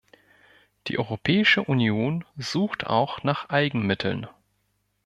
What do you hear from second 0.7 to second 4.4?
Die Europäische Union sucht auch nach Eigenmitteln.